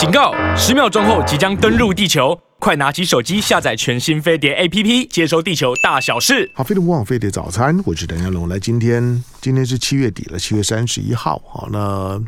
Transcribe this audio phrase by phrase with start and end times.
[0.00, 0.32] 警告！
[0.56, 6.50] 十秒钟后即将登陆地球，快拿起手机下载全新飞碟 APP，接收地球大小事。
[6.54, 8.48] 好，飞碟网飞碟早餐，我是邓家龙。
[8.48, 11.42] 来，今天今天是七月底了，七月三十一号。
[11.46, 12.18] 好，那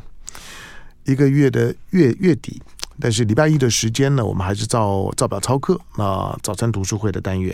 [1.04, 2.60] 一个月的月月底。
[3.02, 5.76] 但是礼拜一的时间呢，我们还是照照表操课。
[5.96, 7.52] 那早餐读书会的单元，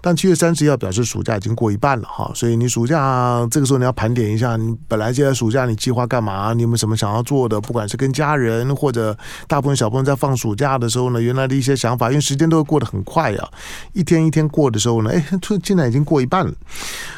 [0.00, 6.54] 但七月三十一号表示暑假已经过一半了哈，所以你暑假这个时候你要盘点一下，你本来现在暑假你计划干嘛？
[6.54, 7.60] 你有没有什么想要做的？
[7.60, 9.14] 不管是跟家人或者
[9.46, 13.46] 大部分小朋友在放暑假的时候呢，原来的一些想法，因为时间都会过得很快啊，
[13.92, 16.52] 一天一天过的时候呢，哎，突然现在已经过一半了。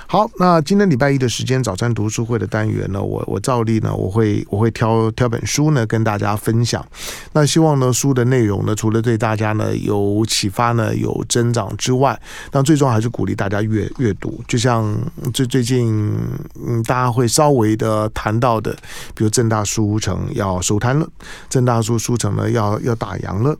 [0.09, 6.85] 好，那今天礼拜一的时间，早餐读书会的单元呢，我我照例呢，我会我会挑挑本书呢，跟大家分享。
[7.33, 12.19] 那希望呢，书的内容呢，除了对大家呢有启发呢，有增长之外，
[12.51, 14.43] 但最重要还是鼓励大家阅阅读。
[14.49, 14.99] 就像
[15.35, 16.17] 最最近，
[16.67, 18.73] 嗯，大家会稍微的谈到的，
[19.15, 21.07] 比如正大书城要收摊了，
[21.51, 23.55] 正大书书城呢要要打烊了，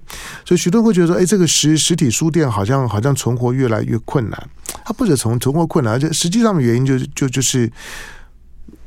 [0.47, 4.49] 所以许多人会觉得说，哎，这个实实体书店好像好像存活越来越困难。
[4.87, 7.71] 它不止存存活困难，而且实际上的原因就是就就是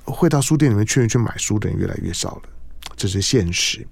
[0.05, 2.41] 会到书店里面去去买书的人越来越少了，
[2.95, 3.85] 这是现实。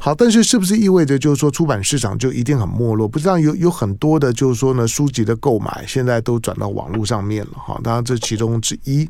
[0.00, 3.08] 好，但是是不是意味着就是说出版市场就一定很没落？
[3.08, 7.80] 不知道有有很多的，就是说呢，书籍的购买现在都转到网络上面了哈。
[7.82, 9.08] 当然这其中之一。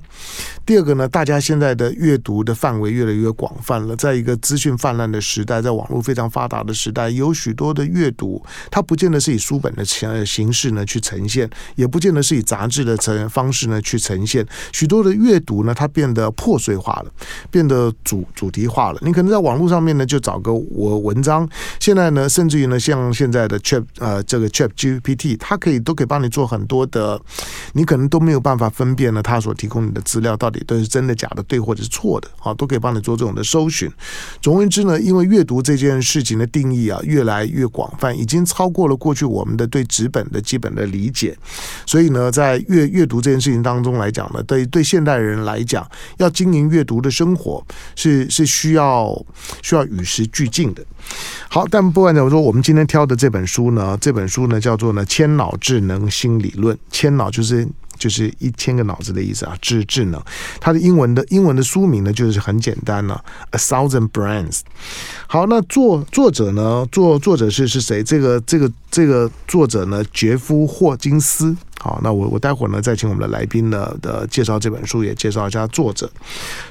[0.64, 14.46] 第二个呢，大家现在的阅读的范围越来越广泛了，在一个资讯泛滥的时代，在网络非常发达的时代，有许多的阅读，它不见得是以书本的形形式呢去呈现，也不见得是以杂志的呈方式呢去呈现。
[14.72, 17.12] 许多的阅读呢，它变得破碎化了，
[17.50, 18.98] 变得主主题化了。
[19.02, 20.52] 你可能在网络上面呢，就找个。
[20.52, 21.48] 我文章
[21.80, 27.20] 现在呢，甚至于呢，像现在的 Chat 呃，这个 Chat GPT，它可以都可以帮你做很多的，
[27.72, 33.90] 你可能都没有办法分辨呢，它所提供你的资料到底都是真的假的，对或者是错的，好，都可以帮你做这种的搜寻。
[34.40, 41.36] 总而言之呢，因为阅读这件事情的定义啊，越来越广泛，已经超过了过去我们的对纸本的基本的理解，
[41.86, 45.88] 所以呢，在阅阅读这件事情当中来讲呢，对对现代人来讲，
[46.18, 47.64] 要经营阅读的生活
[47.96, 49.17] 是是需要
[49.62, 50.84] 需要与时俱进的。
[51.48, 57.66] 好，但不管怎么说，我们今天挑的这本书呢，这本书呢叫做呢《千脑智能新理论》，千脑就是
[57.98, 60.22] 就是一千个脑子的意思啊，智智能。
[60.60, 63.24] 它的英文的英文的书名呢就是很简单了，
[63.56, 64.58] 《A Thousand Brains》。
[65.26, 68.02] 好，那作作者呢，作作者是是谁？
[68.02, 71.56] 这个这个这个作者呢，杰夫霍金斯。
[71.80, 76.10] 好，那我我待会儿呢再请我们的来宾呢的介绍这本书，也介绍一下作者。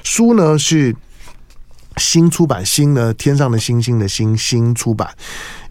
[0.04, 0.94] 书呢是。
[1.98, 5.10] 新出版，新呢，天上的星星的星，新出版。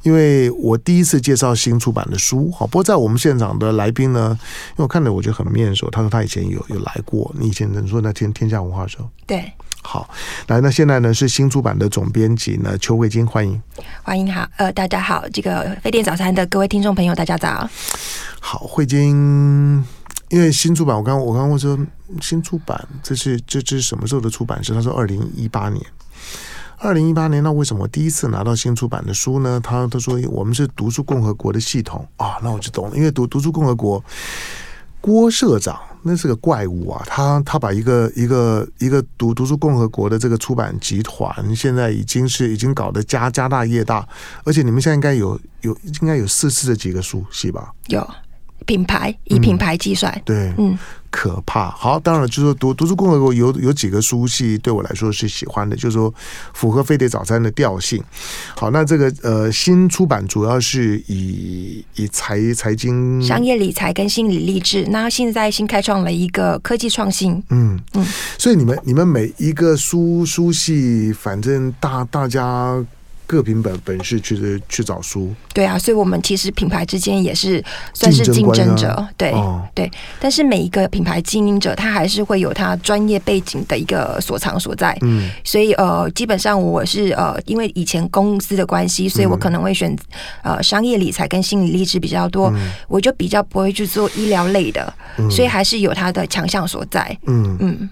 [0.03, 4.37] 因为我第一次介绍新出版的书，好，不过在我们现场的来宾呢，
[4.71, 9.51] 因为我看着我觉得很面熟，他说他以前有有来过，你以前能说那天天下文化的时候，对，
[9.81, 10.09] 好，
[10.47, 13.61] 来，那现在呢是新出版的总编辑呢邱慧金，欢迎，
[14.01, 17.67] 欢迎好，呃，大家好，这个飞碟早餐的各位听众朋友，大家早，
[18.39, 19.83] 好，慧金，
[20.29, 21.77] 因为新出版，我刚我刚问说
[22.21, 24.73] 新出版，这是这这是什么时候的出版社？
[24.73, 25.83] 他说二零一八年。
[26.79, 29.59] 二零一八年，那为什么第一次拿到新出版的书呢？
[29.63, 32.95] 他他说我们是读书共和国的系统啊，那我就懂了。
[32.95, 34.03] 因为读读书共和国，
[35.01, 44.07] 郭社长那是个怪物啊，他他把一个一个一个读读书共和国的这个出版集团，现在已经是已经搞得家家大业大，
[44.43, 47.71] 而且你们现在应该有有应该有四次的几个书系吧？
[47.87, 48.07] 有。
[48.67, 50.77] 品牌以品牌计算，嗯，对，嗯，
[51.09, 51.71] 可怕。
[51.71, 56.13] 好，当然就是说读读书共和国有有几个书系对我来说是喜欢的，就是说
[56.53, 58.03] 符合飞碟早餐的调性。
[58.55, 64.85] 好，那这个呃新出版主要是以以财财经、商业理财跟心理励志。
[64.89, 68.05] 那现在新开创了一个科技创新，嗯嗯。
[68.37, 72.85] 所以你们你们每一个书书系，反正大大家。
[73.27, 77.61] 各凭本本事去去找书，对啊，所以我们其实品牌之间也是
[77.93, 79.91] 算是竞争者，啊、对、哦、对。
[80.17, 84.97] 但是每一个品牌经营者，他还是会有他专业背景的一个所长所在。
[85.01, 89.93] 嗯，所以呃，基本上我是呃，因为以前公司的关系，所以我可能会选
[90.41, 97.17] 呃商业理财跟心理励志比较多，嗯、我就比较不会去做医疗类的，嗯、所以还是有他的强项所在。
[97.25, 97.57] 嗯。
[97.59, 97.89] 嗯，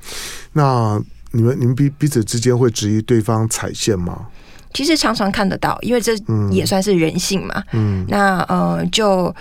[0.54, 0.98] 那
[1.32, 4.28] 你们你们彼彼此之间会质疑对方踩线吗？
[4.76, 6.14] 其实常常看得到，因为这
[6.52, 7.64] 也算是人性嘛。
[7.72, 9.34] 嗯，那呃，就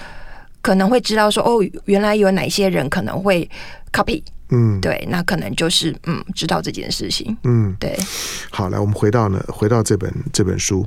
[0.63, 3.51] 可能会知道说，哦，原来有哪些人可能会
[3.93, 4.23] copy。
[4.51, 7.37] 嗯，对，那可能就是嗯，知道这件事情。
[7.43, 7.99] 嗯，对。
[8.51, 10.87] 好，来，我们回到呢，回到这本这本书，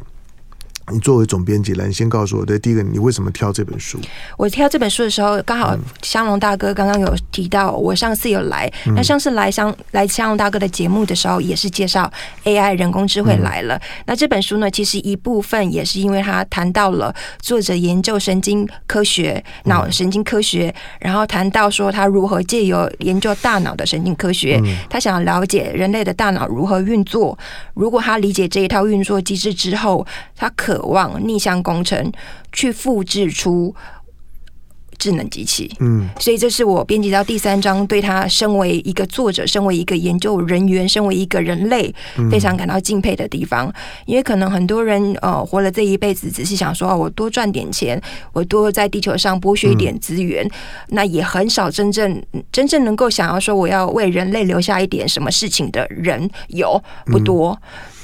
[0.91, 3.99] 你作为总编辑来，你先告诉我，对，第一个，你为什么挑这本书？
[4.37, 12.09] 我挑这本书的时候，刚好香龙大哥刚刚有提到，我上次有来，嗯、那上次来香来香龙大哥的节目的时候，也是介绍
[12.45, 13.75] AI 人工智慧来了。
[13.75, 27.37] 嗯、那这本书呢，其实一部分也是因为他谈到了作者研究神经科学、脑神经科学，嗯、然后谈到说他如何借由研究大脑的神经科学，嗯、他想要了解人类的大脑如何运作。
[27.73, 32.11] 如果他理解这一套运作机制之后，他可渴望逆向工程
[32.51, 33.73] 去复制出
[34.99, 41.93] 智能机器，嗯，所以这是我编辑到第三章，对他身为一个作者，身为一个研究人员，身为一个人类，
[42.31, 43.71] 非常感到敬佩的地方。
[44.07, 48.01] 因为可能很多人呃活了这一辈子，只是想说，我多赚点钱，
[48.33, 50.49] 我多在地球上剥削一点资源，
[50.87, 52.19] 那也很少真正
[52.51, 57.55] 真正能够想要说我要为人类留下一点什么事情的人有不多。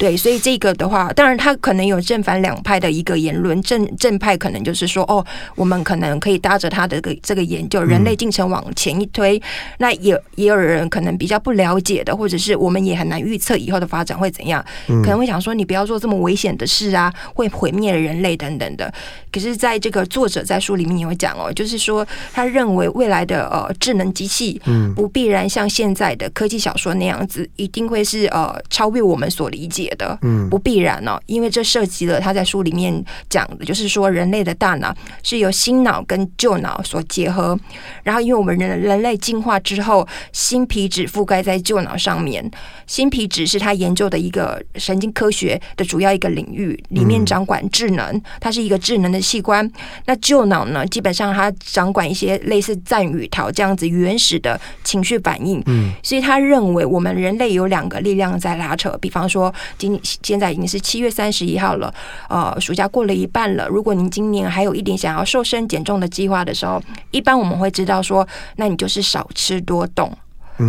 [0.03, 3.61] 对，所以这个的话，当然他可能有正反两派的一个言论。
[3.61, 9.37] 正正派可能就是说，哦，我们可能可以搭着他的这个这个研究，人类进程往前一推。
[9.37, 9.41] 嗯、
[9.77, 18.93] 那也也有人可能比较不了解的，或者是我们也很难预测以后的发展会怎样，嗯、可能会想说，你不要做这么危险的事啊，会毁灭了人类等等的。
[19.31, 37.59] 可是，在这个作者在书里面也会讲哦，就是说，他认为未来的呃智能机器，嗯，不必然像现在的科技小说那样子，一定会是呃超越我们所理解的，嗯，不必然哦，因为这涉及了他在书里面讲的，就是说人类的大脑是由新脑跟旧脑所结合，
[38.03, 42.47] 然后因为我们人人类进化之后，新皮质覆盖在旧脑上面，
[42.85, 49.23] 新皮质是他研究的一个神经科学的主要一个领域，里面掌管智能，它是一个智能的。
[49.23, 49.67] 器官，
[50.05, 50.85] 那旧脑呢？
[50.85, 55.63] 基本上它掌管一些类似赞与逃这样子原始的情绪反应。
[55.65, 58.95] 嗯，所以他认为我们人类有两个力量在拉扯。
[58.99, 61.93] 比方说，今现在已经是七月三十一号了，
[62.29, 63.67] 呃，暑假过了一半了。
[63.67, 66.81] 如果您今年还有一点想要瘦身减重的计划的时候，
[67.11, 70.11] 一般我们会知道说，那你就是少吃多动。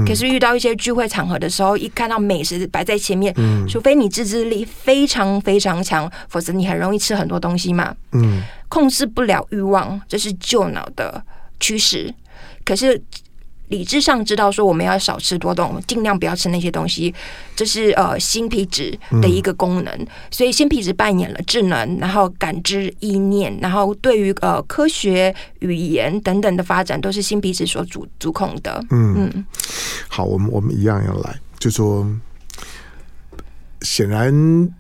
[0.07, 7.95] 可是遇到一些聚会场合的时候，一看到美食摆在前面，嗯，除非你自制力非常非常强，否则你很容易吃很多东西嘛。
[8.13, 11.23] 嗯，控制不了欲望，这是旧脑的
[11.61, 12.13] 趋势。
[12.65, 13.01] 可是。
[13.69, 17.15] 理智上知道说我们要少吃多动，尽量不要吃那些东西，
[17.57, 19.95] 这是呃新皮质的一个功能。
[19.95, 28.85] 嗯、所以新皮质扮演了智能，然后感知意念，然后对于呃科学语言等等的发展，都是新皮质所主主控的。
[28.91, 29.47] 嗯嗯，
[30.09, 32.07] 好，我们我们一样要来，就说
[33.81, 34.75] 显然。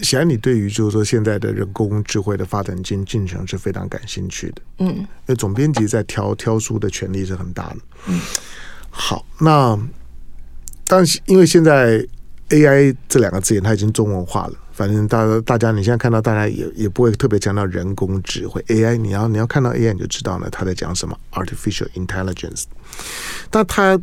[0.00, 4.62] 显然，你对于就是说现在的人工智慧的发展进进程是非常感兴趣的。
[4.78, 7.76] 嗯，因为总编辑在挑挑书的权利是很大的。
[8.06, 8.20] 嗯，
[8.90, 9.76] 好，那
[10.86, 11.98] 但是因为现在
[12.50, 22.64] AI 这两个字眼它已经中文化了，反正大家大家你现在看到大家也也不会特别强调人工智慧 AI，你要你要看到 AI 你就知道呢他在讲什么 artificial intelligence。
[23.50, 24.00] 但他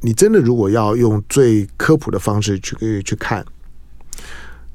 [0.00, 3.44] 你真的如果要用最科普的方式去去看。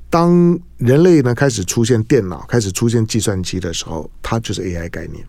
[0.10, 5.24] 当人类呢开始出现电脑、开始出现计算机的时候，它就是 AI 概念。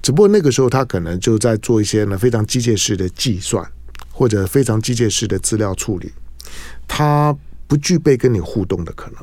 [0.00, 3.66] 只不过那个时候，它可能就在做一些呢非常机械式的计算，
[4.10, 6.12] 或者非常机械式的资料处理，
[6.86, 7.36] 它
[7.66, 9.18] 不具备跟你互动的可能。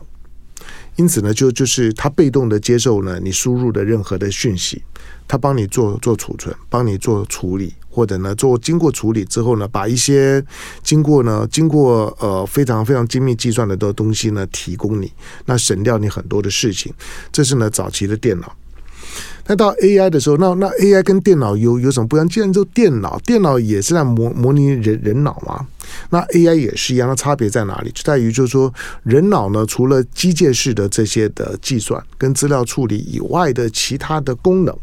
[0.98, 4.84] 因此呢，就就是它被动的接受呢你输入的任何的讯息，
[5.28, 7.74] 它帮你做做储存，帮你做处理。
[7.92, 10.44] 或者呢，做经过处理之后呢，把一些
[10.82, 15.12] 经过呢，经过呃非常非常精密计算的的东西呢，提供你，
[15.46, 16.94] 那省掉你很多的事情。
[17.32, 18.56] 这是呢早期的电脑。
[19.52, 22.30] 那到 AI 的时候，那那 AI 跟电脑有有什么不一样？
[22.30, 25.68] 既然做电脑，电脑也是在模模拟人人脑嘛。
[26.10, 27.92] 那 AI 也是一样，的差别在哪里？
[27.94, 34.74] 就在于就是说，人脑呢，除了机械式的这些的计算跟资料处理以外的其他的功能，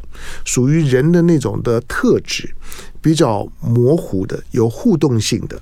[0.45, 2.55] 属于人的那种的特质。
[3.01, 5.59] 比较模糊的、有互动性的，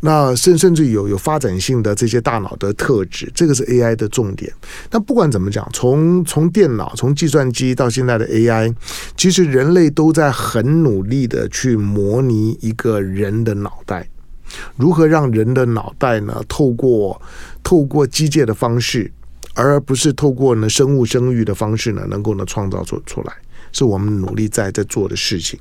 [0.00, 4.52] 那甚甚至有有发展性的这些大脑的特质，这个是 AI 的重点。
[4.90, 8.72] 但不管怎么讲，从从电脑、从计算机到现在的 AI，
[9.16, 14.06] 其实人类都在很努力的去模拟一个人的脑袋，
[14.76, 17.20] 如何让人的脑袋呢，透过
[17.62, 19.10] 透过机械的方式，
[19.54, 23.32] 而不是透过呢生物生育的方式呢，能够呢创造出出来，
[23.72, 25.58] 是我们努力在在做的事情。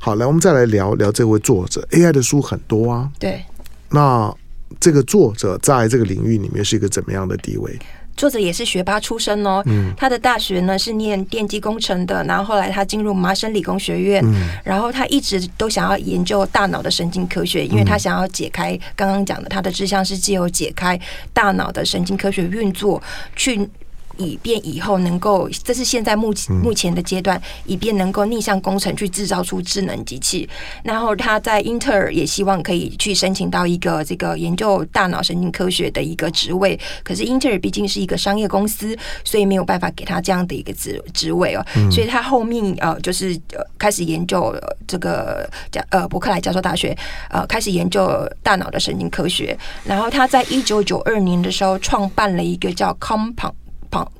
[0.00, 1.86] 好，来，我们再来聊聊这位作者。
[1.92, 3.42] AI 的书很多啊，对。
[3.90, 4.34] 那
[4.80, 7.78] 这个作者在这个领域里面是一个怎么样的地位？
[8.14, 9.62] 作者也是学霸出身哦。
[9.66, 14.22] 嗯，他的大学呢是念电机工程的，然后后来他进入麻省理工学院。
[14.24, 20.98] 嗯，然后他一直都想要研究大脑的神经科学，因为他想要解开刚刚讲的，他的志向是借由解开
[21.32, 23.02] 大脑的神经科学运作
[23.34, 23.68] 去。
[24.18, 30.48] 以便以后能够，这是现在目前目前的阶段，以便能够逆向工程去制造出智能机器。
[30.82, 36.78] 然后他在英特尔也希望可以去申请到一个这个研究大脑神经科学的一个职位。
[37.02, 41.64] 可是英特尔毕竟是一个商业公司，所以没有办法给他这样的一个职职位哦。
[41.90, 44.54] 所以他后面呃就是呃开始研究
[44.86, 46.96] 这个叫呃伯克莱教授大学
[47.30, 49.56] 呃开始研究大脑的神经科学。
[49.84, 53.52] 然后他在一九九二年的时候创办了一个叫 Compound。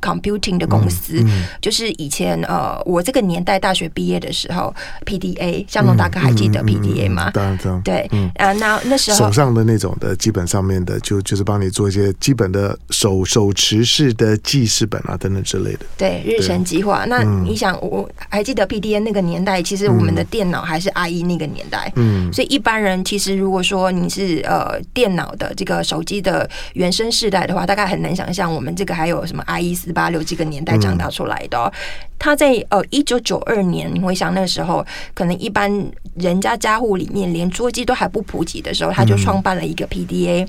[0.01, 4.75] Computing 的公司，嗯嗯、就是以前呃，我这个年代大学毕业的时候
[5.07, 7.31] ，PDA，像龙大哥还记得 PDA 吗？
[7.33, 7.81] 当然知道。
[7.85, 15.87] 对，嗯、啊，那那时候手上的那种的基本上面的，就就是帮你做一些基本的手手持式的记事本啊等等之类的。
[15.97, 17.07] 对，日程计划。
[17.09, 29.62] 那你想，我还记得 PDA 那个年代，其实我们的电脑还是 IE 那个年代，嗯，所以一般人其实如果说你是呃电脑的这个手机的原生世代的话，大概很难想象我们这个还有什么 IE。
[29.63, 31.73] 一四八六这个年代长大出来的、哦，
[32.19, 35.71] 他在呃一九九二年，你会想那个时候，可能一般
[36.17, 40.47] 人家家户里面连桌机都还不普及的时候，他就创办了一个 PDA。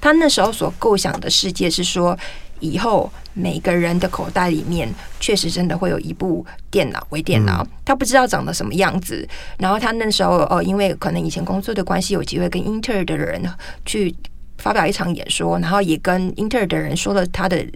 [0.00, 2.16] 他那时候所构想的世界是说，
[2.60, 9.26] 以后每个人的口袋里面确实真的会有一部电脑、微电脑，他不知道长得什么样子。
[9.58, 13.42] 然后他那时候呃，因为可能以前工作的关系，有机会跟英特尔的人
[13.86, 14.14] 去
[14.58, 17.66] 发表一场演说，然后也跟英特尔的人说了他的。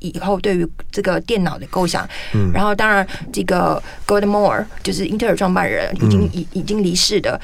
[0.00, 7.40] 以后对于这个电脑的构想，嗯，然后当然这个 Gordon Moore 就是英特尔创办人，已经已已经离世的，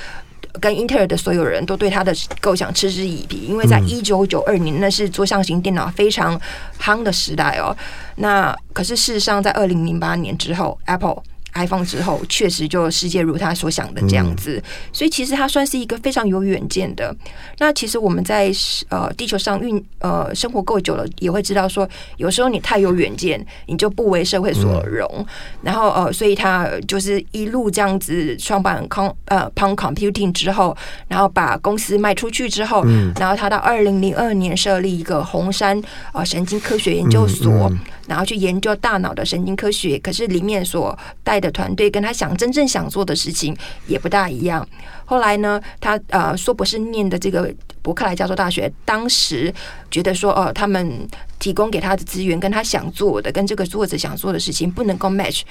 [0.61, 6.41] 跟英特尔的所有人都对他的构想嗤之以鼻，因为在一九九二年那是桌上型电脑非常
[6.81, 7.77] 夯的时代哦。
[8.17, 11.23] 那可是事实上，在二零零八年之后，Apple。
[11.57, 17.15] iPhone 之后，确实就世界如他所想的这样子，所以其实他算是一个非常有远见的。
[17.59, 18.53] 那其实我们在
[18.91, 25.27] 呃地球上运呃生活够久了，也会知道说，有时候你太有远见，你就不为社会所容。
[25.63, 30.77] 然后呃，所以他就是一路这样子创办 Com 呃 Pound Computing 之后，
[31.09, 32.85] 然后把公司卖出去之后，
[33.19, 35.81] 然后他到二零零二年设立一个红杉
[36.13, 37.73] 呃神经科学研究所。
[38.07, 44.67] 然后去研究大脑的神经科学，可是里面所带的团队跟他想真正想做的事情也不大一样。
[45.05, 49.53] 后来呢，他呃说博士念的这个伯克莱加州大学，当时
[49.91, 51.07] 觉得说哦，他们
[51.39, 55.43] 提供给他的资源跟他想做的，跟这个作者想做的事情不能够 match，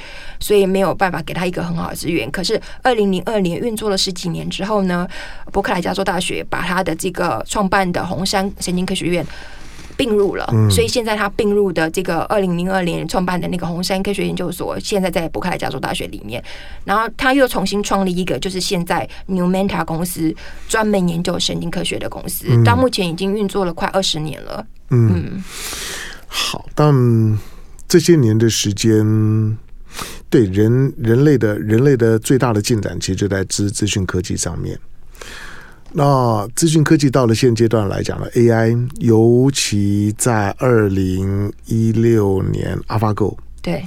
[0.42, 2.30] 所以没有办法给他一个很好的资源。
[2.30, 5.08] 可是二零零二年运作了十几年之后呢，
[5.54, 9.26] 伯克莱加州大学把他的这个创办的红杉神经科学院。
[9.98, 16.44] 并入了，所以现在他并入的这个二零零二年创办的那个红杉科学研究所，现在在伯克莱加州大学里面。
[16.84, 20.34] 然后他又重新创立一个，就是现在 Numenta 公司
[20.68, 24.66] 专门研究神经科学的公司，到目前已经运作了快二十年了。
[24.90, 25.44] 嗯，
[26.28, 27.40] 好，但
[27.88, 29.58] 这些年的时间，
[30.30, 34.78] 对人人类的人类的最大的进展，其实就在资资讯科技上面。
[35.98, 43.82] 那资讯科技到了现阶段来讲呢，AI 尤其在二零一六年，AlphaGo 对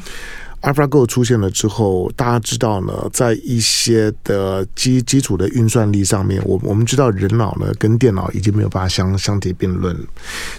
[0.62, 9.94] AlphaGo 出现了之后，大家知道呢，在一些的基基础的运算力上面，我我们知道人脑呢跟电脑已经没有办法相相提并论，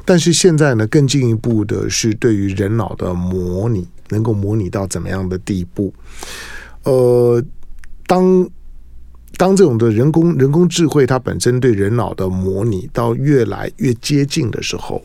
[0.05, 5.91] 但是现在呢更进一步的是对于人脑的模拟，能够模拟到怎么样的地步？
[6.83, 7.43] 呃，
[8.05, 8.47] 当
[9.39, 15.01] 当这种的人工人工智慧，它本身对人脑的模拟到越来越接近的时候，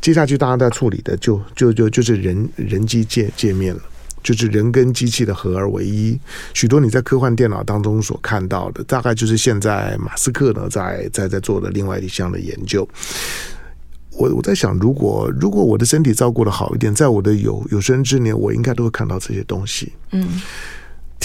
[0.00, 3.80] 接下去大家在处理的就就就就是人人机界界面了，
[4.24, 6.18] 就是人跟机器的合而为一。
[6.52, 12.86] 许多你在科幻电脑当中所看到的，大概就是现在马斯克呢在在在做的另外一项的研究。
[14.18, 19.92] 我我在想，如果如果我的身体照顾得好一点，在我的有有生之年，我应该都会看到这些东西。
[20.10, 20.42] 嗯。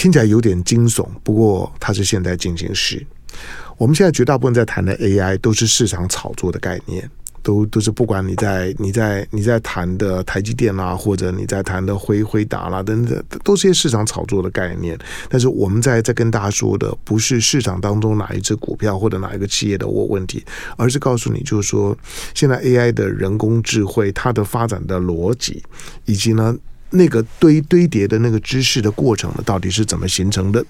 [0.00, 3.06] 听起来有点惊悚，不过它是现在进行时。
[3.76, 7.06] 我们现在绝大部分在谈的 AI 都是市场炒作的概念，
[7.42, 14.98] 都都是不管你在你在你在谈的台积电啊，或者你在谈的辉辉达啦等等，都是些市场炒作的概念。
[15.28, 20.42] 但是我们在在跟大家说的，不是市场当中哪一只股票或者哪一个企业的我问题，
[20.78, 21.94] 而是告诉你，就是说
[22.34, 25.62] 现在 AI 的人工智慧它的发展的逻辑，
[26.06, 26.56] 以及呢。
[26.90, 30.64] 那个堆堆叠的那个知识的过程呢，到底是怎么形成的？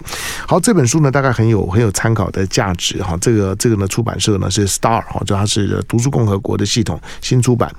[0.47, 3.17] 好，这本书呢，大概很有很有参考的价值哈。
[3.19, 7.73] 这个这个呢，出版社呢是 Star 哈，就它是读书共和国的系统新出版。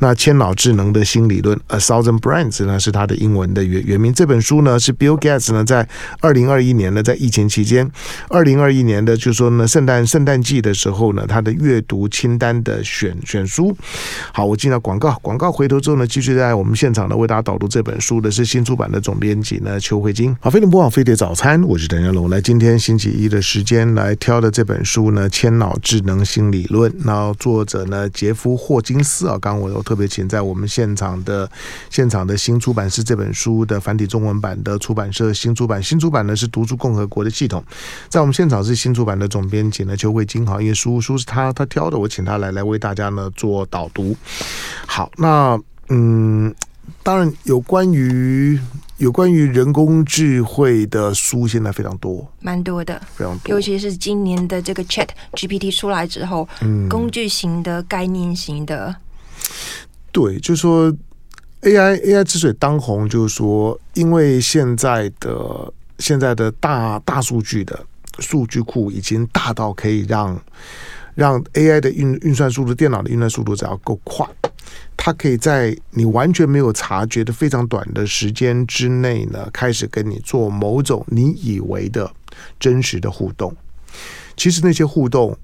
[0.00, 4.12] 那千脑智能的新理论 A Thousand Brains 呢是它的英文的原原名。
[4.12, 5.88] 这本书呢是 Bill Gates 呢在
[6.20, 7.88] 二零二一年呢在疫情期间，
[8.28, 13.76] 二零二一年的就是说呢圣诞圣诞季的时候呢他的阅读清单的选选书。
[14.32, 20.36] 好，我进了广告，广告回头之后呢，继续在我们现场呢为大家导读这本书的是新出版的总编辑呢邱慧金。
[20.40, 22.30] 好，飞碟播报飞碟早餐，我是陈家龙。
[22.30, 26.90] 来，今天星期一的时间来挑的这本书呢，《千脑智能新理论》。
[27.04, 31.48] 那作者呢，杰夫霍金斯啊，刚刚我又特别请在我们现场的
[31.90, 37.62] 现场的新出版是这本书的繁体中文版的出版社新出版，新出版呢是读书共和国的系统，
[38.08, 40.46] 在我们现场是新出版的总编辑呢邱慧金。
[40.46, 44.16] 好，因为书书是他他挑的，我请他来来为大家呢做导读。
[44.86, 46.54] 好，那嗯。
[47.04, 48.58] 当然，有关于
[48.96, 53.54] 有关于人工智慧的书，现在非常多，蛮多的，非常多。
[53.54, 58.96] 尤其是今年的这个 Chat GPT 出来之后，嗯，工具型的、概念型的，
[60.10, 60.90] 对，就是说
[61.60, 67.84] AI AI 之所以当红，就是说，因为现在的现在的大大数据的
[68.20, 70.40] 数据库已经大到可以让
[71.14, 74.26] 让 AI 的运运算速度、电脑的运算速度只要够快。
[74.96, 82.10] 它可以在你完全没有察觉的非常短的时间之内呢，开始跟你做某种你以为的
[82.58, 83.54] 真实的互动。
[84.36, 85.36] 其实那些互动，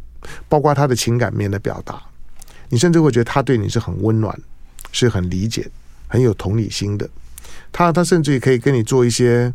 [0.49, 2.03] 包括他的情感面的表达，
[2.71, 4.37] 你甚至会觉得他对你是很温暖，
[4.91, 5.69] 是很理解、
[6.09, 7.09] 很有同理心的。
[7.71, 9.53] 他他甚至也可以跟你做一些，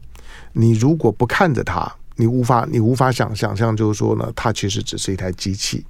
[0.54, 5.84] 你如果不看着他，你无法你无法想想象，就是说呢，他其实只是一台机器。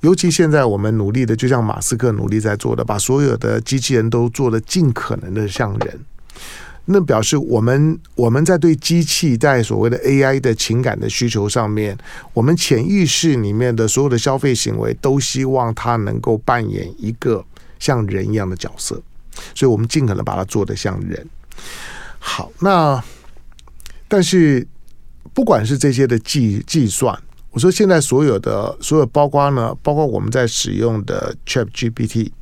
[0.00, 6.00] 尤其现在我们努力的，就像马斯克努力在做的，把所有的机器人都做得尽可能的像人，
[6.84, 11.96] 那表示我们我们在对机器在所谓的 AI 的情感的需求上面，
[12.34, 17.42] 我们潜意识里面的所有的消费行为都希望它能够扮演一个
[17.78, 19.00] 像人一样的角色，
[19.54, 21.26] 所以我们尽可能把它做得像人。
[22.18, 23.02] 好，那
[24.06, 24.66] 但是
[25.32, 27.18] 不管是这些的计计算。
[27.54, 32.32] 我说，现在所有的所有，包括呢，包括我们在使用的 ChatGPT，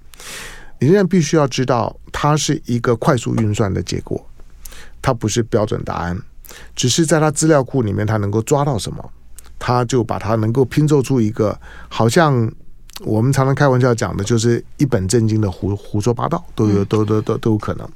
[0.81, 4.26] 你仍然必须要知道，它是一个快速运算的结果，
[5.02, 6.19] 它不是标准答案，
[6.75, 9.12] 只是在它资料库里面，它能够抓到什么，
[9.59, 12.50] 它就把它能够拼凑出一个，好像
[13.00, 17.87] 我们常常开玩笑讲的，就是一本正经的胡胡说八道，都有都都都都有可能。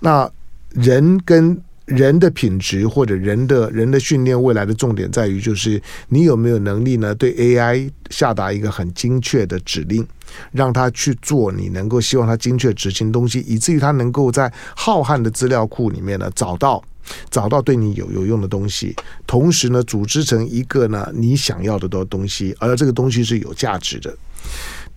[0.00, 0.28] 那
[0.70, 1.56] 人跟
[1.88, 7.14] 人的品质或者人的人的训练，未来的重点在于，就是你有没有能力呢？
[7.14, 10.06] 对 AI 下达一个很精确的指令，
[10.52, 16.82] 让他去做你能够希望他精确执行东西，以至于他能够在浩瀚的资料库里面呢找到
[17.30, 18.94] 找到对你有有用的东西，
[19.26, 24.14] 同时呢组织成一个呢你想要的东东西，而这个东西是有价值的。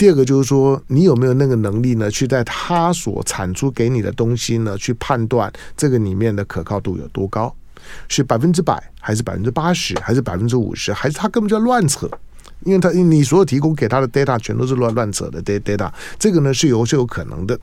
[0.01, 2.09] 第二个就是说，你有没有那个能力呢？
[2.09, 7.55] 去在他所产出给你的东西呢，去判断这个里面的可靠度有多高，
[8.07, 12.09] 是百分之百，还是百分之八十，还是百分之五十，还是他根本就乱扯？
[12.63, 17.57] 因为他你所有提供给他的 data 全都是乱乱扯的 data，这个呢是有是有可能的。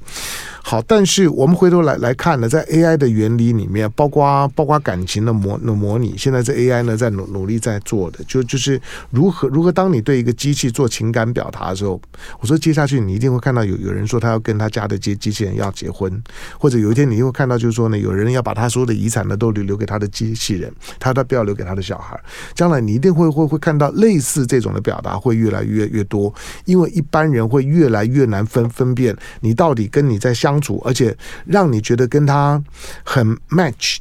[0.62, 8.80] 好，但是我们回头来来看呢，在 AI 的原理里面，包括包括感情的模的模拟，现在这 AI 呢在努努力在做的，就就是
[9.10, 12.00] 如何如何当你对一个机器做情感表达的时候，
[12.40, 16.22] 我说接下去你一定会看到有有人说他要跟他家的机机器人要结婚，
[16.58, 22.20] 或者有一天你会看到就是说呢，有人要把他所有的遗产呢都留留给他的机器人，他他不要留给他的小孩，
[22.54, 24.87] 将来你一定会会会看到类似这种的。
[24.88, 26.32] 表达会越来越越多，
[26.64, 32.62] 因为一般人会越来越难分分辨你到底跟你在相处，而且让你觉得跟他
[33.04, 33.98] 很 match，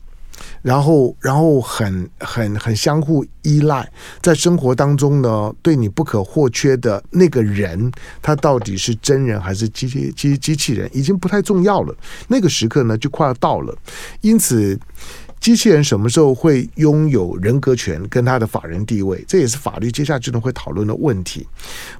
[0.61, 3.85] 然后然后很很很相互依赖，
[4.21, 11.93] 在生活当中呢，对你不可或缺的那个人，他到底是真人还是机器机机器人，已经不太重要了。
[12.29, 13.77] 那个时刻呢，就快要到了，
[14.21, 14.79] 因此。
[15.47, 19.23] 机器人什么时候会拥有人格权跟他的法人地位？
[19.25, 21.47] 这也是法律接下去呢会讨论的问题。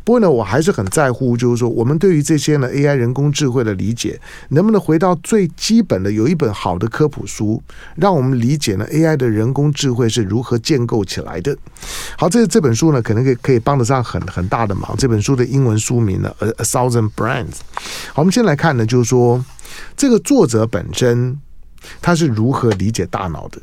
[0.03, 7.63] 不过呢，我还是很在乎，就是说，我们对于这些呢 AI 人工智慧的理解，能不能回到最基本的，有一本好的科普书，
[7.95, 11.57] 让我们理解呢 AI 的人工智慧是如何建构起来的。
[12.17, 14.93] 好，这这本书呢，可能可以可以帮得上很很大的忙。
[14.97, 17.45] 这本书的英文书名呢，《A A Thousand Brains》。
[18.11, 19.45] 好，我们先来看呢，就是说，
[19.95, 21.39] 这个作者本身。
[22.01, 23.61] 他是如何理解大脑的？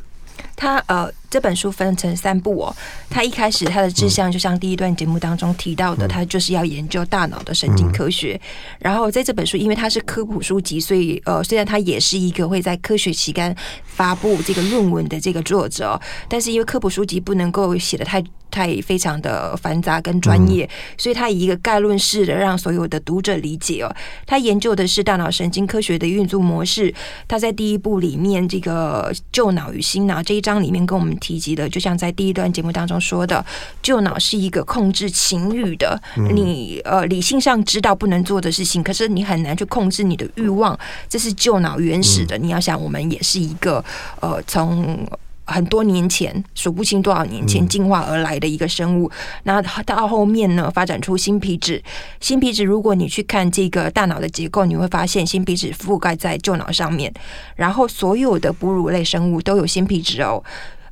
[0.64, 2.74] 他呃，这本书分成三部哦。
[3.11, 8.40] 他一开始他的志向就像第一段节目当中提到的，他就是要研究大脑的神经科学。
[8.79, 18.24] 然后在这本书，因为它是科普书籍，所以呃，虽然他也是一个会在科学期刊发布这个论文的这个作者，但是因为科普书籍不能够写的太。
[18.50, 23.92] 太非常的繁杂跟专业，所以他以一个概论式的让所有的读者理解哦。
[24.29, 26.94] 他研究的是大脑神经科学的运作模式。
[27.27, 33.44] 他在第一部里面这个旧脑与新脑这一章里面跟我们提及的，就像在第一段节目当中说的，
[33.82, 42.36] 旧脑是一个控制情欲的，你呃理性上知道不能做的事情，可是你很难去控制你的欲望，这是旧脑原始的。
[42.38, 43.84] 你要想，我们也是一个
[44.20, 45.06] 呃从。
[45.44, 49.11] 很多年前，数不清多少年前进化而来的一个生物。
[49.42, 51.83] 那到后面呢，发展出新皮质。
[52.20, 57.12] 新皮质，如果你去看这个大脑的结构，你会发现新皮质覆盖在旧脑上面。
[57.57, 60.42] 然后，所有的哺乳类生物都有新皮质哦。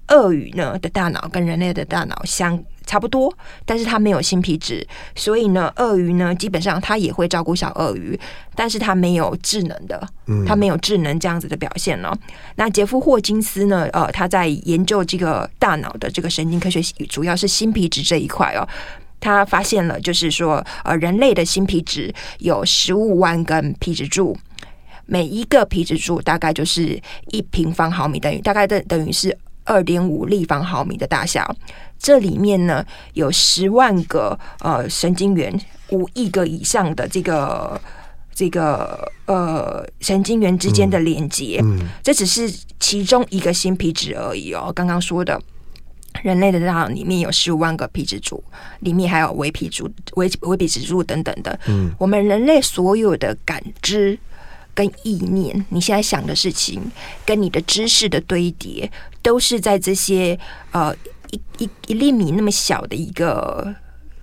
[0.08, 3.32] 鳄鱼呢的大脑跟人类的大脑相差不多，
[3.64, 8.18] 但是它没有新皮质，所以呢，鳄鱼呢基本上它也会照顾小鳄鱼，
[8.54, 10.06] 但是它没有智能的，
[10.46, 12.14] 它没有智能这样子的表现了。
[12.56, 13.88] 那杰夫霍金斯呢？
[13.92, 18.68] 呃，他在研究这个大脑的这个神经科学，主要是新皮质这一块哦。
[19.20, 24.36] 他发现了，就是说，呃，人类的新皮质有十五万根皮质柱，
[25.06, 29.38] 每一个皮质柱大概就是一平方毫米，等于大概等等于是。
[29.64, 31.54] 二点五立方毫米的大小，
[31.98, 35.58] 这里面呢有十万个呃神经元，
[35.90, 37.80] 五亿个以上的这个
[38.34, 44.72] 这个呃神经元之间的连接，嗯嗯、这只是其中一个新皮质而已哦。
[44.74, 45.40] 刚刚说的，
[46.22, 48.42] 人类的大脑里面有十五万个皮质柱，
[48.80, 51.58] 里面还有微皮柱、微微皮质柱等等的。
[51.66, 54.18] 嗯，我们人类所有的感知。
[54.74, 56.82] 跟意念，你现在想的事情，
[57.24, 58.90] 跟你的知识的堆叠，
[59.22, 60.38] 都是在这些
[60.70, 60.94] 呃
[61.30, 63.74] 一一一粒米那么小的一个。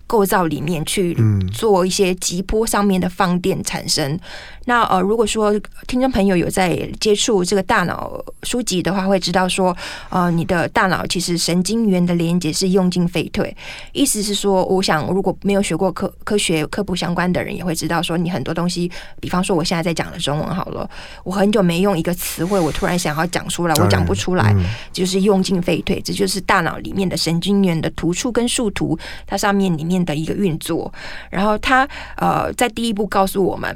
[0.09, 1.15] 构造里面去
[1.53, 4.19] 做一些急波上面的放电产生。
[4.69, 5.53] 嗯、那呃，如果说
[5.87, 9.75] 听众朋友有在接触这个大脑书籍的话，会知道说，
[10.09, 13.55] 呃，你的大脑其实神经元的连接是用进废退。
[13.93, 20.89] 意思是说，我想如果没有学过科科学科普相关的人，也会知道说，你很多东西，比方说我现在在讲的中文好了，
[21.23, 29.99] 我很久没用一个词汇，我突然想要讲出来，我讲不出来，嗯、就是用进废退，这就是大脑里面的神经元的突触跟树突，它上面里面。
[29.99, 30.91] 的一个运作，
[31.29, 33.69] 然后它呃，在第一步告诉我们，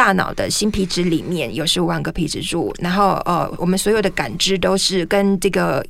[0.00, 5.84] 大脑的新皮质里面有十五万个皮质柱，然后呃，我们所有的感知都是跟这个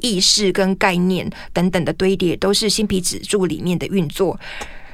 [0.00, 4.40] 意识跟概念等等的堆叠，都是新皮质柱里面的运作。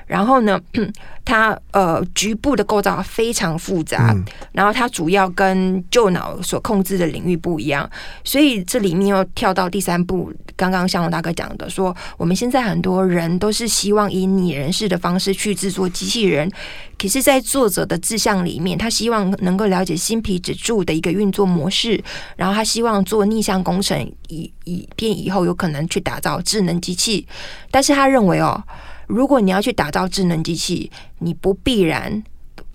[0.07, 0.61] 然后呢，
[1.25, 7.89] 它呃局部的构造非常复杂，嗯、然后它主要跟旧脑所控制的领域不一样，
[8.23, 16.49] 所以这里面又跳到第三步，刚刚向我大哥讲的，说我们现在很多人都是希望以拟人式的方式去制作机器人，
[16.97, 22.01] 可是，在作者的志向里面，他希望能够了解新皮质柱的一个运作模式，
[22.37, 27.27] 然后他希望做逆向工程，以以便以后有可能去打造智能机器，
[27.73, 28.63] 但是他认为哦。
[29.07, 32.23] 如果你要去打造智能机器，你不必然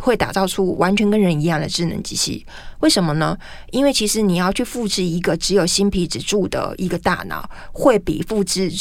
[0.01, 2.45] 会打造出完全跟人一样的智能机器。
[2.79, 3.37] 为什么呢？
[3.69, 8.71] 因为其实你要去复制一个只有新皮质柱的一个大脑，会比复制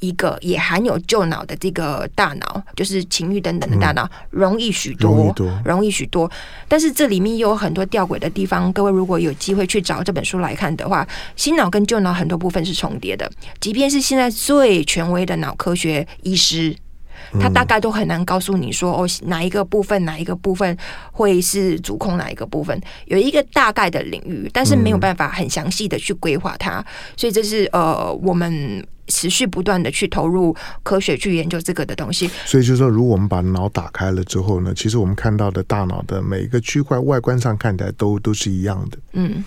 [0.00, 6.28] 一个也含有旧脑的这个大脑，就是情欲等等的大脑，容易许多，容易多，容易许多。
[6.66, 8.72] 但是这里面又有很多吊诡的地方。
[8.72, 13.30] 各位如果有机会去找这本书来看的话，新脑跟旧脑很多部分是重叠的。
[13.60, 16.74] 即便是现在最权威的脑科学医师。
[17.40, 20.76] 他大概都很难告诉你说哦，哪一个部分，哪一个部分
[21.12, 26.84] 会是主控，哪一个部分有一个大概的领域，但是没有办法很详细的去规划它，
[27.16, 32.30] 所以这是呃，我们持续不断的去投入科学去研究这个的东西。
[32.46, 38.98] 所以就是说，如果我们把脑打开了之后呢，其实我们看到的大脑的每一个区块外观上看起来都都是一样的。
[39.12, 39.44] 嗯，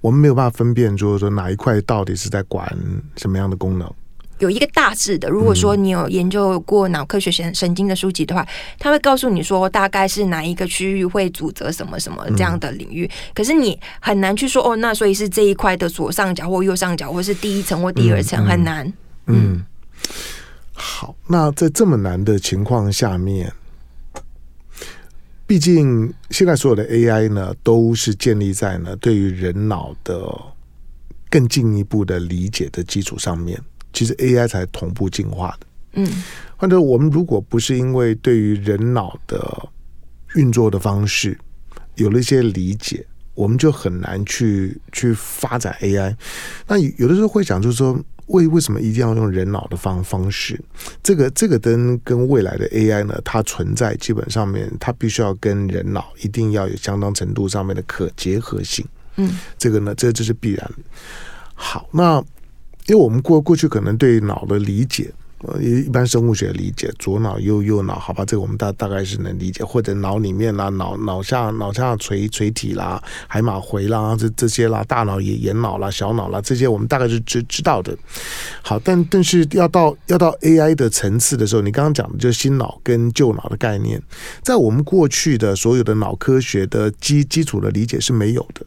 [0.00, 2.66] 我们没有办法分辨，就是说哪一块到底是在管
[3.16, 3.92] 什么样的功能。
[4.42, 8.44] 有一个大致的，如果说你有研究过脑科学神神经的书籍的话，
[8.76, 13.08] 他会告诉你说大概是哪一个区域会阻责什么什么这样的领域。
[13.32, 18.84] 可是你很难去说哦，那所以是这一块的左上角或右上角，或是第一层或第二层，很难。
[19.26, 19.66] 嗯，嗯，
[20.72, 23.52] 好，那在这么难的情况下面，
[25.46, 30.36] 毕竟现在所有的 AI 呢，都是建立在呢对于人脑的
[31.30, 33.62] 更进一步的理解的基础上面。
[33.92, 36.22] 其实 AI 才同步进化的，嗯，
[36.56, 39.68] 或者我们如果不是因为对于人脑的
[40.34, 41.38] 运作的方式
[41.96, 46.16] 有了一些理解，我我们就很难去去发展 AI。
[46.66, 48.00] 那有的时候会讲，就是说。
[48.28, 50.58] 为为什么一定要用人脑的方方式？
[51.02, 58.86] 这个这个跟跟未来的 AI 呢，它存在基本上面，它必须要跟人脑一定要有相当程度上面的可结合性。
[59.16, 60.70] 嗯，这个呢，这这是必然。
[61.52, 62.24] 好，那
[62.86, 65.10] 因为我们过过去可能对脑的理解。
[65.44, 77.92] 呃，一般生物学理解，左脑右右脑，好吧，这个我们大大概是能理解，或者脑里面啦，脑脑下脑下垂垂体啦，海马回啦，这这些啦，大脑也眼脑啦，小脑啦，这些我们大概是知知道的。
[78.62, 84.00] 好，但但是要到要到 AI 的层次的时候，你刚刚讲的就是新脑跟旧脑的概念，
[84.44, 88.64] 在我们过去的所有的脑科学的基基础的理解是没有的。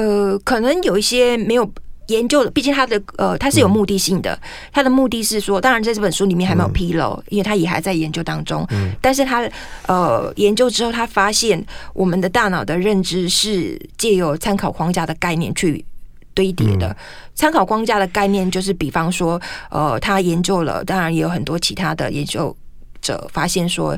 [0.00, 1.68] 呃，可能有一些没有。
[2.08, 4.38] 研究的，毕竟他的呃，他是有目的性的。
[4.72, 8.66] 他的目的是说，当然在这本书里面还没有披露，因为他也还在研究当中。
[9.00, 9.48] 但是他
[9.86, 15.84] 呃研究之后，他发现我们的大脑的认知是借由参考框架的概念去
[16.34, 16.96] 堆叠的。
[17.34, 19.40] 参考框架的概念就是，比方说，
[19.70, 22.56] 呃，他研究了，当然也有很多其他的研究
[23.00, 23.96] 者发现说，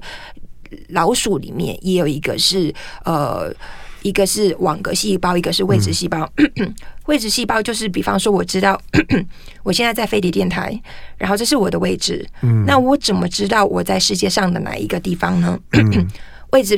[0.89, 3.55] 老鼠里面也有一个是呃。
[4.03, 6.31] 一个是网格细胞，一个是位置细胞。
[6.37, 6.75] 嗯、
[7.07, 8.81] 位置细胞就是，比方说，我知道
[9.63, 10.81] 我现在在飞碟电台，
[11.19, 12.27] 然后这是我的位置。
[12.43, 15.59] 嗯、那我怎么知道我在世界上的哪一个地方呢？
[15.73, 16.09] 嗯、
[16.53, 16.77] 位置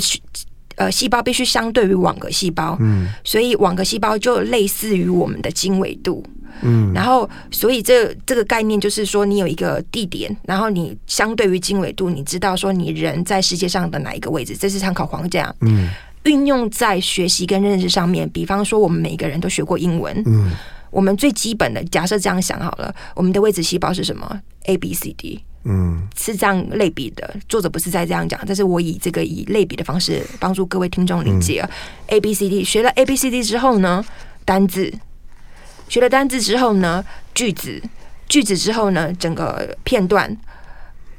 [0.77, 6.25] 呃细胞必须相对于网格细胞，嗯、所以网格细胞就类似于我们的经纬度。
[6.61, 15.55] 嗯，然后所以这这个概念就是说，你有一个地点，然后你相对于经纬度，你知道说你人在世界上的哪一个位置，这是参考框架。
[15.61, 15.89] 嗯。
[16.25, 20.23] 运用在学习跟认识上面，比方说，我们每个人都学过英文。
[20.27, 20.53] 嗯，
[20.91, 25.43] 我们最基本的假设这样想好了，我们的位置细胞是什么？A B C D。
[25.65, 27.37] 嗯，是这样类比的。
[27.49, 31.61] 作者不是在这样讲，但是我以这个以类比的方式帮助各位听众理解。
[31.63, 31.71] 嗯
[32.17, 34.05] ，A B C D 学了 A B C D 之后呢，
[34.45, 34.93] 单字
[35.89, 37.05] 学了单字之后呢，
[37.35, 37.83] 句子
[38.29, 40.37] 句子之后呢，整个片段，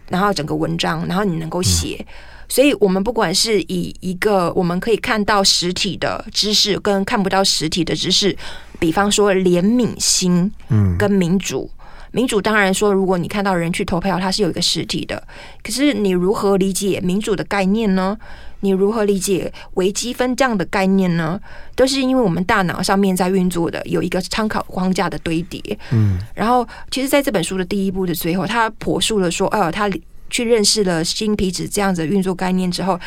[0.09, 1.97] 然后整个文章，然后你能够写。
[1.99, 2.13] 嗯
[2.53, 8.37] 所以，我们不管是以一个我们可以看到实体的知识，跟看不到实体的知识，
[8.77, 11.67] 比方说怜悯心，嗯，跟民主，
[12.11, 15.27] 民主当然说，如果你看到人去投票，它是有一个实体的。
[15.63, 18.15] 可是，你如何理解民主的概念呢？
[18.59, 21.41] 你如何理解微积分这样的概念呢？
[21.75, 25.59] 都是因为我们大脑上面在运作的，有一个参考框架的堆叠。
[25.91, 29.89] 嗯，然后，其实在这本书的第一部的最后，他婆述了说，哦，他。
[30.33, 32.99] 去认识了新皮质这样子的运作概念之后，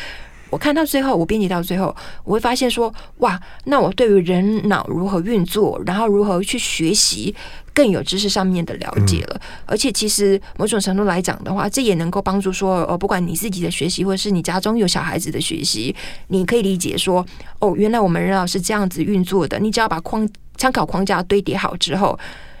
[0.49, 7.35] 我看到最后，我编辑到最后，我会发现说，哇，那我对于人脑如何运作，然后如何去学习，
[7.73, 9.41] 更有知识上面的了解了。
[9.65, 15.93] 而且，其实某种程度来讲的话，这也能够帮助说，哦，不管你自己的学习，或者是你家中有小孩子的学习，
[16.29, 17.25] 你可以理解说，
[17.59, 19.59] 哦，原来我们人脑是这样子运作的。
[19.59, 22.17] 你只要把框参考框架堆叠好之后。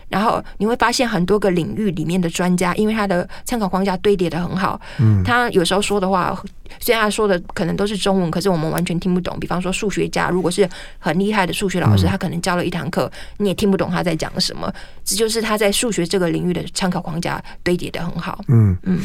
[0.09, 6.37] 然后你会发现很多个领域里面的专家，因为他的参考框架堆叠的很好，嗯，他有时候说的话，
[6.79, 9.37] 虽然他说的可能都是中文，可是我们完全听不懂。
[9.39, 10.67] 比方说数学家，如果是
[10.97, 14.71] 很厉害的数学老师，他可能教了一堂课，你也听不懂他在讲什么。
[15.03, 18.39] 这就是他在数学这个领域的参考框架堆叠的很好。
[18.47, 18.99] 嗯嗯，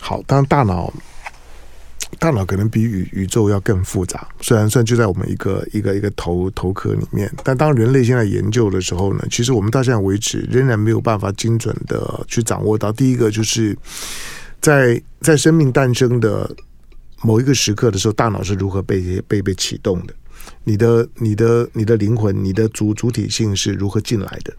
[0.00, 0.92] 好，当大脑。
[2.18, 12.92] 大脑可能比宇宇宙要更复杂，虽然算就在我们一个一个一个头头壳里面，但当人类现在研究的时候呢，其实我们到现在为止仍然没有办法精准的去掌握到。
[12.92, 13.76] 第一个就是
[14.60, 16.48] 在在生命诞生的
[17.22, 20.14] 某一个时刻的时候，大脑是如何被被被启动的？
[20.64, 24.52] 你的你的你的灵魂，你的主主体性是如何进来的？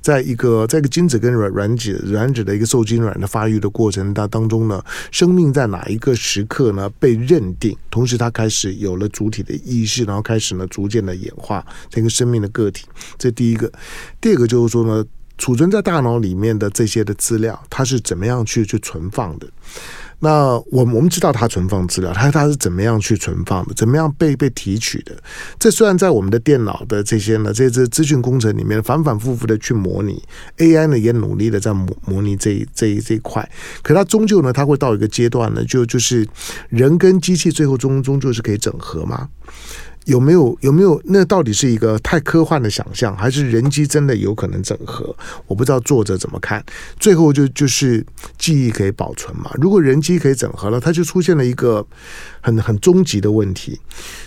[0.00, 7.76] 在一个在一个精子跟卵卵子卵子的一个受精卵的发育的过程当当中呢，生命在哪一个时刻呢被认定？
[7.90, 12.86] 同时，它开始有了主体的意识，然后开始呢逐渐的演化成一个生命的个体。
[13.16, 13.70] 这第一个，
[14.20, 15.04] 第二个就是说呢，
[15.38, 19.46] 储存在大脑里面的这些的资料，它是怎么样去去存放的？
[20.20, 25.16] 那我们我们知道它存放资料，它它是怎么样去存放的，怎么样被被提取的？
[25.60, 30.20] 这虽然在我们的电脑的这些呢，这些资讯工程里面反反复复的去模拟
[30.56, 33.48] ，AI 呢也努力的在模模拟这这一这一块，
[33.80, 36.26] 可它终究呢，它会到一个阶段呢，就就是
[36.68, 39.28] 人跟机器最后终终究是可以整合吗？
[40.08, 40.98] 有没有有没有？
[41.04, 45.14] 那到底是一个太科幻的想象，还是人机真的有可能整合？
[45.46, 46.64] 我不知道作者怎么看。
[46.98, 48.02] 最后就就是
[48.38, 49.50] 记忆可以保存嘛？
[49.60, 51.86] 如果人机可以整合了，它就出现了一个
[52.40, 53.78] 很很终极的问题，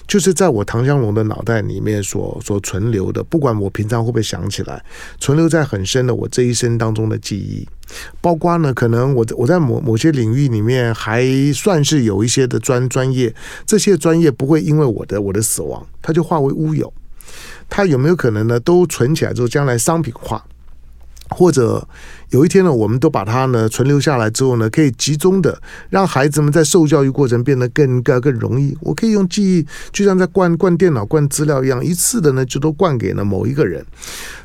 [0.08, 4.86] 就是在我唐湘龙的脑袋里面所所存留的，不管我平常会不会想起来，
[5.20, 7.68] 存留在很深的我这一生当中的记忆。
[8.20, 13.34] 包括呢，可能我我在某某些领域里面还算是有一些的专专业，
[13.66, 16.92] 这些专业不会因为我的我的死亡，它就化为乌有。
[17.70, 18.60] 它有没有可能呢？
[18.60, 20.44] 都存起来之后，将来商品化，
[21.30, 21.88] 或者？
[22.32, 28.76] 有一天呢，我们都把它呢存留下来之后呢，可以集中的让孩子们在受教育过程变得更更更容易。
[28.80, 33.86] 我可以用记忆，就像在灌灌电脑、灌资料一样，一次的呢就都灌给了某一个人。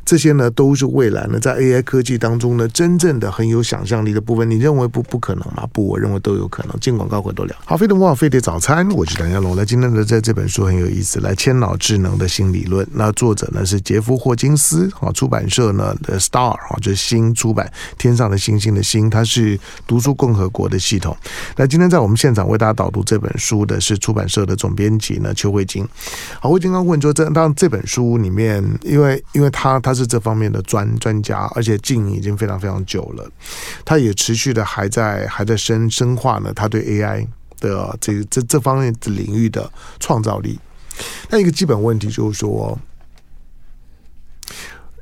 [0.04, 4.48] 这些呢都是未来呢在 AI 科技当中呢真正的很有想象力的部分。
[4.48, 5.66] 你认为不不可能吗？
[5.72, 6.76] 不，我认为都有可能。
[6.80, 7.56] 进广告回头聊。
[7.64, 9.54] 好，飞碟文化飞碟早餐，我是梁家龙。
[9.54, 12.84] 来，今天的在这本书很有意思，来千脑智能的新理论。
[12.92, 17.72] 那作者呢是杰夫霍金斯，啊，出版社呢的 Star 啊，就是新出版。
[17.98, 21.16] 天上的星星的星，它是读书共和国的系统。
[21.56, 25.86] 那今天在我们现场为大家导读这本书的是出版社的总编辑呢邱慧晶。
[26.40, 33.28] 好，慧金刚问说，这当这本书里面，因为因为他他是这方面的专专家，而且经营已经非常非常久了，
[33.84, 37.26] 他也持续的还在还在深深化呢，他对 AI
[37.60, 40.58] 的这这这方面的领域的创造力。
[41.28, 42.78] 那一个基本问题就是说，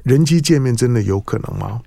[0.03, 1.81] 人机界面真的有可能吗？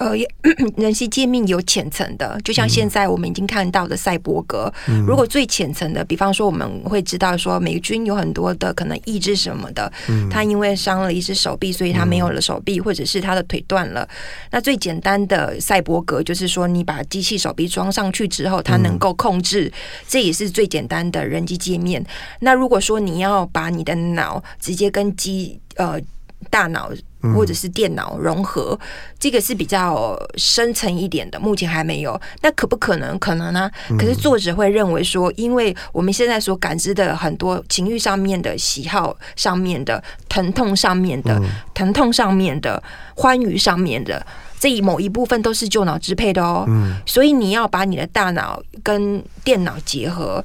[0.00, 0.16] 呃，
[0.80, 4.72] 人机界面有浅层的，就像现在我们已经看到的赛博格。
[4.88, 14.08] 嗯、如果最浅层的，比方说我们会知道说美军有很多的可能意志什么的，嗯、他因为伤了一只手臂，所以他没有了手臂，嗯、或者是他的腿断了。
[14.50, 19.72] 那最简单的赛博格就是说，你把机器手臂装上去之后，它能够控制，嗯、
[20.08, 22.02] 这也是最简单的人机界面。
[22.40, 26.00] 那如果说你要把你的脑直接跟机呃
[26.48, 26.90] 大脑。
[27.34, 32.20] 或者是电脑融合，嗯、这个是比较深层一点的，目前还没有。
[32.42, 33.18] 那可不可能？
[33.18, 33.96] 可能呢、啊？
[33.98, 41.40] 可是作者会认为说，因为我们现在所感知的很多情欲上面的喜好、上面的疼痛、上面的
[41.74, 42.82] 疼痛、上面的
[43.14, 44.24] 欢愉、上面的
[44.58, 46.64] 这一某一部分都是旧脑支配的哦。
[46.68, 50.44] 嗯、所以你要把你的大脑跟电脑结合。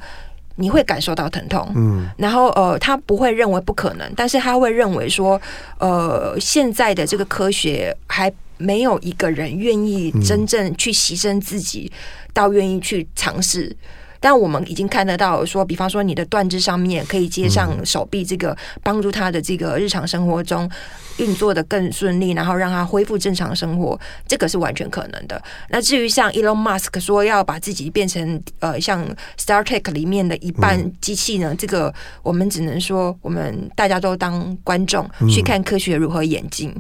[0.55, 5.39] 你会感受到疼痛，嗯，然后呃，他不会认为不可能，但是他会认为说，
[5.79, 11.91] 呃，现在的这个科学还没有一个人愿意真正去牺牲自己，
[12.33, 13.75] 到愿意去尝试。
[14.19, 20.69] 但我们已经看得到，说，比方说你的断肢上面可以接上手臂，这个帮助他的这个日常生活中
[21.17, 25.41] 运作的更顺利，然后让他恢复正常生活，这个是完全可能的。
[25.69, 29.05] 那至于像 Elon Musk 说要把自己变成呃像
[29.37, 36.73] Star Trek 里面的一半机器呢，这个我们只能说，我们大家都当观众去看科学如何演进。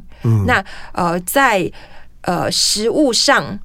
[0.45, 1.71] 那呃，在
[2.21, 3.59] 呃实物上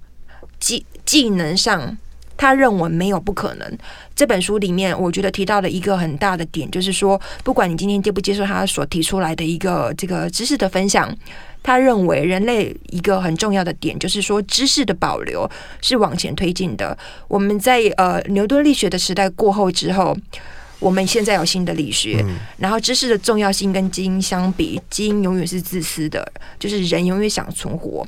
[0.59, 1.97] 技技能上。
[2.41, 3.79] 他认为没有不可能。
[4.17, 11.15] 这本书里面，我觉得提到的一个很大的点，就是说，不管你今天接不接受他所提出来的一个这个知识的分享，
[11.63, 15.47] 他认为人类一个很重要的点，就是说，知识的保留
[15.83, 16.97] 是往前推进的。
[17.29, 20.17] 我们在呃牛顿力学的时代过后之后，
[20.79, 22.25] 我们现在有新的理学，
[22.57, 26.27] 然后知识的重要性跟基因相比，基因永远是自私的，
[26.59, 28.07] 就是人永远想存活。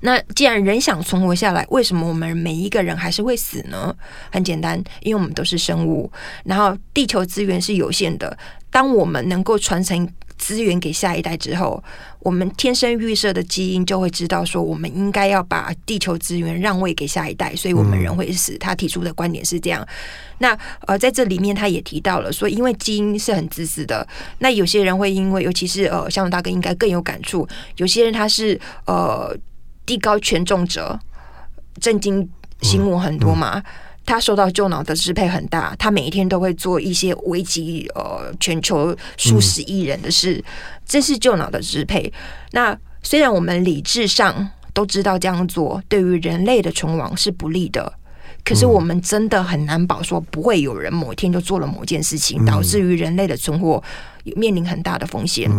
[0.00, 3.94] 那既然人想存活下来，为什么我们每一个人还是会死呢？
[4.30, 6.10] 很简单，因为我们都是生物，
[6.44, 8.36] 然后地球资源是有限的。
[8.70, 11.82] 当我们能够传承资源给下一代之后，
[12.18, 18.58] 我们天生预设的基因就会知道说，我们应该要把地球资源让位给下一代，所以我们人会死。
[18.58, 19.86] 他提出的观点是这样。
[20.38, 24.06] 那呃，在这里面他也提到了说，因为基因是很自私的。
[24.38, 27.48] 那有些人会因为，尤其是呃，向大哥应该更有感触。
[27.76, 29.34] 有些人他是呃。
[29.86, 30.98] 地高权重者，
[31.80, 32.28] 震惊
[32.62, 33.62] 新闻很多嘛？
[34.06, 40.44] 他受到旧脑的支配很大，他每一天都会做一些危及呃全球数十亿人的事，
[40.84, 42.12] 这是旧脑的支配。
[42.52, 47.90] 那虽然我们理智上都知道这样做对于人类的存亡是不利的，
[48.44, 53.82] 可是我们真的很难保说不会有人某一天就做了某件事情，导致于人类的存活。
[54.36, 55.50] 面临很大的风险，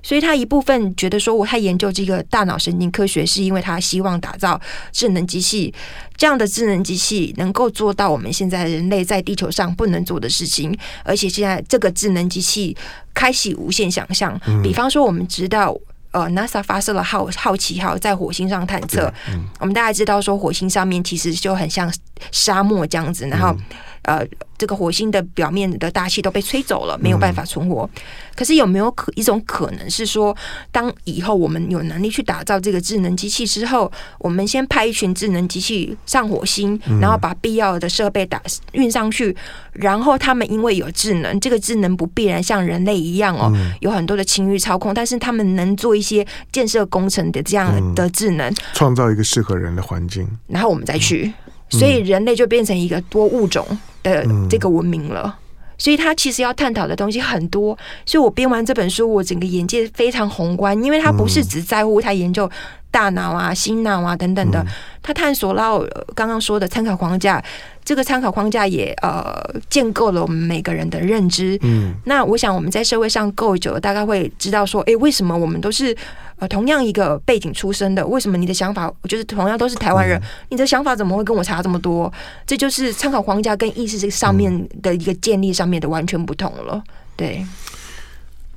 [0.00, 4.60] 所以他一部分觉得说，我他研究这个大脑神经科学，是因为他希望打造
[4.92, 5.74] 智能机器，
[6.16, 12.76] 这样的智能机器能够做到我们现在人类在地球上不能做的事情，而且现在这个智能机器
[13.12, 14.40] 开启无限想象。
[14.62, 15.76] 比方说，我们知道，
[16.12, 19.12] 呃，NASA 发射了好好奇号在火星上探测，
[19.58, 21.92] 我们大家知道说，火星上面其实就很像
[22.30, 23.56] 沙漠这样子，然后。
[24.02, 24.26] 呃，
[24.58, 27.88] 这个火星的表面的大气都被吹走了，没有办法存活。
[27.94, 28.00] 嗯、
[28.34, 30.36] 可是有没有可一种可能是说，
[30.72, 39.36] 当以后我们有能力去打造这个智能机器之后，我们先派一群智能机器上火星，然后把必要的设备打运上去，
[39.72, 51.32] 然后他们因为有智能，这个智能不必然像人类一样哦，有很多的情欲操控，但是他们能做一些建设工程的这样的智能，创造一个适合人的环境，然后我们再去。
[51.72, 53.66] 所以人类就变成一个多物种
[54.02, 55.38] 的这个文明了。
[55.78, 57.76] 所以他其实要探讨的东西很多。
[58.06, 62.48] 所以我编完这本书，我整个眼界非常宏观，因为他不是只在乎他研究
[62.88, 64.64] 大脑啊、心脑啊等等的，
[65.02, 67.42] 他探索到刚刚说的参考框架。
[67.84, 69.34] 这个参考框架也呃
[69.68, 71.58] 建构了我们每个人的认知。
[71.62, 75.96] 嗯，那我想我们在社会上够久了，大概会知道说，哎，为什么我们都是。
[76.42, 82.12] 呃，同样一个背景出身的，为什么你的想法我觉得同样都是台湾人，嗯、你的想法怎么会跟我差这么多？
[82.44, 86.82] 这就是参考框架跟意识这个上面的一个建立上面的完全不同了。
[87.14, 87.46] 对。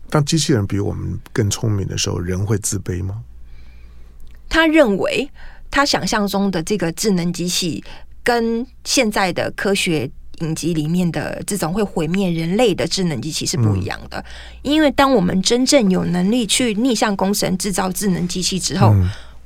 [0.09, 3.21] 当机器人比我们更聪明的时候，人会自卑吗？
[4.49, 5.29] 他认为
[5.69, 7.83] 他想象中的这个智能机器
[8.23, 10.09] 跟现在的科学。
[10.39, 14.23] 影集里面的这种会毁灭人类的智能机器是不一样的，
[14.61, 18.93] 因为当我们真正有能力去逆向工程制造智能机器之后。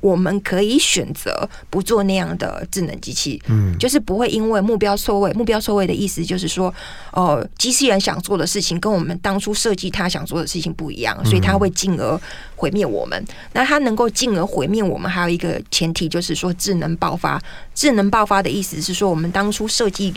[0.02, 5.30] 我们可以选择不做那样的智能机器，嗯，就是不会因为目标错位。
[5.34, 6.74] 目标错位的意思就是说，
[7.12, 12.18] 哦、呃，机器人想做的事情跟我们当初设计他想做的事情不一样，所以他会进而
[12.56, 13.22] 毁灭我们。
[13.52, 17.38] 那他能够进而毁灭我们，还有一个前提就是说智能爆发。
[17.74, 20.14] 智能爆发的意思是说，我们当初设计。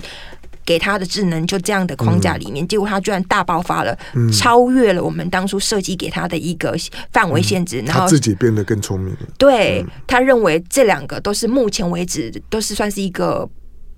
[0.66, 6.76] 给他的智能就这样的框架里面，嗯、结果他居然大爆发了，嗯、超越了我们当初设计给他的一个
[7.11, 9.20] 范围限制，嗯、然后他自己变得更聪明了。
[9.38, 13.49] 对，嗯、他认为这两个都是目前为止都是算是一个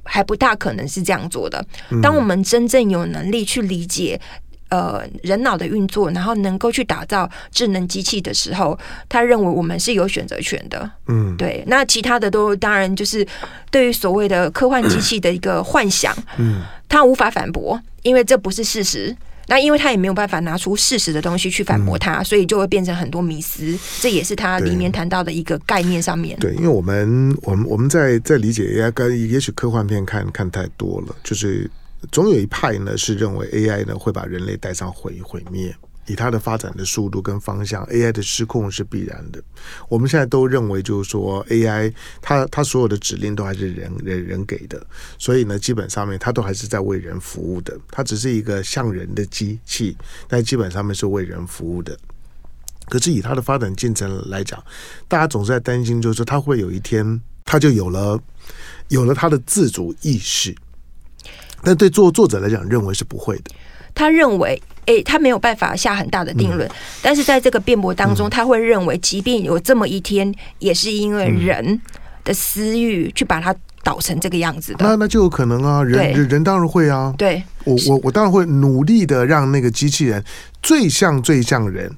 [0.04, 1.66] 还不大可能是这样做的。
[2.02, 4.20] 当我们真正有能力去理解。
[4.76, 10.92] 呃，人脑的运作，然后能够去打造智能机器的时候，他认为我们是有选择权的。
[11.08, 11.64] 嗯，对。
[11.68, 13.26] 那其他的都当然就是
[13.72, 16.14] 对于所谓的科幻机器的一个幻想。
[16.38, 19.16] 嗯，他无法反驳，因为这不是事实。
[19.48, 23.78] 那因为他也没有办法拿出事实的东西去反驳他，嗯、所以就会变成很多迷思。
[24.02, 26.38] 这也是他里面谈到的一个概念上面。
[26.40, 31.72] 对，因为我们我们我们在在理解 AI，跟也许科幻片看看太多了，就是。
[32.12, 35.76] 总有一派呢是认为 AI 呢会把人类带上毁毁灭，
[36.08, 39.42] 以它的发展的速度跟方向，AI 的失控是必然的。
[39.90, 44.86] 我们现在都认为就是说 AI 它它所有的指令都还是人人人给的，
[45.18, 49.98] 所以呢基本上面它都还是在为人服务的，它只是一个像人的机器，
[50.28, 51.98] 但基本上面是为人服务的。
[52.88, 54.64] 可是以它的发展进程来讲，
[55.08, 58.22] 大家总是在担心，就是说它会有一天它就有了
[58.90, 60.56] 有了它的自主意识。
[61.66, 63.52] 但对作作者来讲，认为是不会的。
[63.94, 66.68] 他认为，诶、欸，他没有办法下很大的定论。
[66.68, 71.80] 嗯、但是在这个辩驳当中，嗯、他会认为，即便有这么一天，也是因为人
[72.24, 74.86] 的私欲去把它导成这个样子的。
[74.86, 77.14] 那那就有可能啊，人对人当然会啊。
[77.18, 80.22] 对，我我我当然会努力的让那个机器人
[80.62, 81.90] 最像最像人。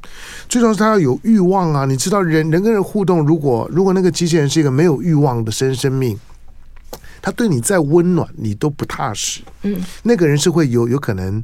[0.47, 1.85] 最重要是他要有欲望啊！
[1.85, 6.15] 你知道人，人人跟人互动，如果如果那个机器人是一个没有欲望的生生命。
[7.21, 9.41] 他对你再温暖，你都不踏实。
[9.63, 11.41] 嗯，那个人是会有有可能，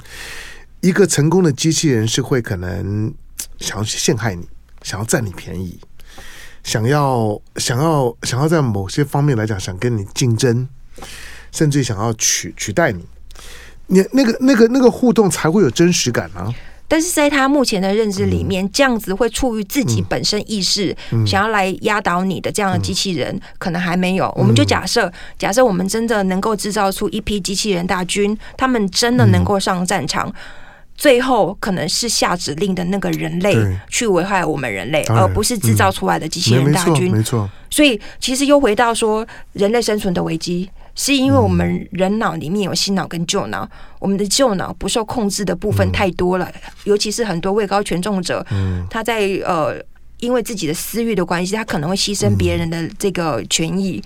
[0.81, 3.13] 一个成功的机器人是会可能
[3.59, 4.47] 想要去陷害你，
[4.81, 5.79] 想要占你便宜，
[6.63, 10.67] 想要想要想要在某些方面来讲，想跟你竞争，
[11.51, 13.05] 甚至想要取取代你。
[13.87, 16.53] 你那个那个那个互动才会有真实感啊。
[16.93, 24.31] 但是在他目前的认知里面，这样子会出于自己本身意识，想要来压倒你的这样的机器人，可能还没有。
[24.37, 30.31] 我们就假设，假设我们真的能够制造出一批机器人大军，他们真的能够上战场，
[30.95, 33.57] 最后可能是下指令的那个人类
[33.89, 37.11] 去危害我们人类，而不是制造出来的机器人大军。
[37.11, 37.49] 没错。
[37.71, 40.69] 所以其实又回到说，人类生存的危机。
[40.95, 43.67] 是因为我们人脑里面有新脑跟旧脑，
[43.99, 46.51] 我们的旧脑不受控制的部分太多了，
[46.83, 48.45] 尤其是很多位高权重者，
[48.91, 49.75] 他在呃
[50.19, 54.01] 因为自己的私欲的关系，他可能会牺牲别人的这个权益，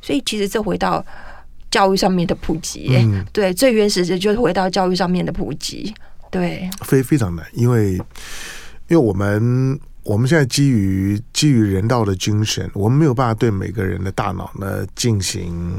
[0.00, 1.04] 所以其实这回到
[1.68, 2.88] 教育上面的普及，
[3.32, 5.92] 对，最原始的就是回到教育上面的普及，
[6.30, 15.74] 对，非非常难，因为因为我们我们现在基于基于人道的精神，我们没有办法对每个人的大脑呢进行。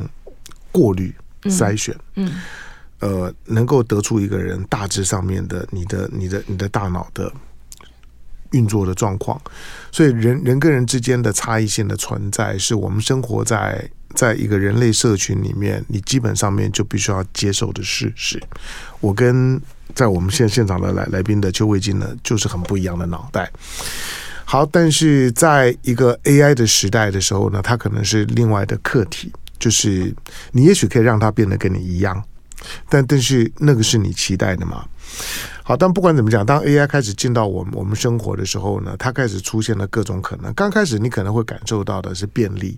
[0.75, 2.29] 过滤筛选，嗯，
[2.99, 7.31] 嗯呃，能够得出一个人大致上面的你的、你的、你的大脑的
[8.51, 9.39] 运作的状况。
[9.89, 18.41] 所以人人跟人之间的差异性的存在，是我们生活在在一个人类社群里面，你基本上面就必须要接受的事实。
[18.99, 19.61] 我跟
[19.93, 23.49] 在我们现现场的来来宾的邱卫金呢，就是很不一样的脑袋。
[24.47, 29.31] 好，但是在一个 AI 的时代的时候呢，它可能是另外的课题，
[29.65, 30.13] 就是
[30.51, 32.23] 你也许可以让它变得跟你一样，
[32.87, 34.85] 但但是那个是你期待的嘛？
[35.63, 40.53] 好，但不管怎么讲，当 AI 开始进到我们我们生活的时候呢，它开始出现了各种可能。
[40.53, 42.77] 刚开始你可能会感受到的是便利，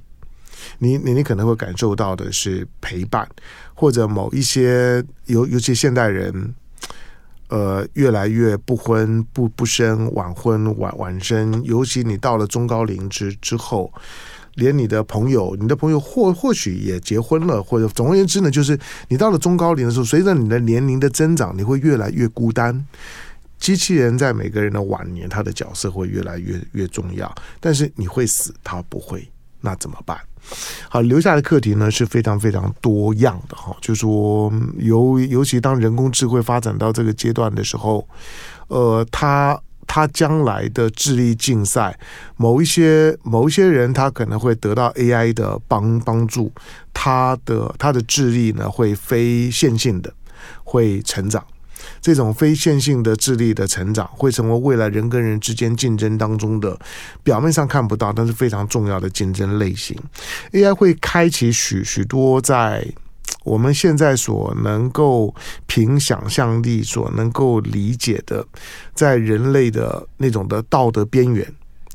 [0.78, 3.28] 你你你可能会感受到的是陪伴，
[3.74, 6.56] 或者某一些尤尤其现代人，
[7.50, 13.92] 呃，越来越不婚不不生，晚婚晚晚生，尤其你到了中高龄之之后。
[14.58, 18.78] 连你的朋友，你的朋友或或许也结婚了，或者总而言之呢，就是
[19.08, 22.86] 你到了中高龄的时候，随着你的年龄的增长，你会越来越孤单。
[23.60, 27.34] 机器人在每个人的晚年，它的角色会越来越越重要。
[27.60, 29.28] 但是你会死，它不会，
[29.62, 30.18] 那怎么办？
[30.90, 33.76] 好，留下的课题呢是非常非常多样的哈。
[33.80, 38.08] 就说，尤尤其当人工智慧发展到这个阶段的时候，
[38.68, 39.60] 呃，它。
[39.88, 41.98] 他将来的智力竞赛，
[42.36, 46.52] 某一些某一些人，他可能会得到 AI 的帮帮助，
[46.94, 50.14] 他的他的智力呢会非线性的
[50.64, 51.44] 会成长，
[52.02, 56.78] 这种非线性的智力的成长，会成为未来人跟人之间竞争当中的
[57.24, 59.98] 表面上看不到，但是非常重要的竞争类型。
[60.52, 62.86] AI 会开启许许多在。
[63.48, 65.34] 我们现在所能够
[65.68, 68.46] 凭想象力所能够理解的，
[68.94, 71.46] 在人类的那种的道德边缘。